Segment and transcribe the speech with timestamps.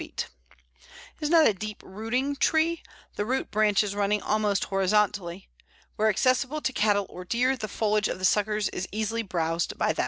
[0.01, 0.29] It
[1.19, 2.81] is not a deep rooting tree,
[3.17, 5.47] the root branches running almost horizontally.
[5.95, 9.93] Where accessible to cattle or deer, the foliage of the suckers is eagerly browsed by
[9.93, 9.99] them.